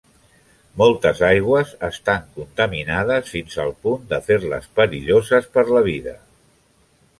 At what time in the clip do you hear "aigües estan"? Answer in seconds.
1.27-2.23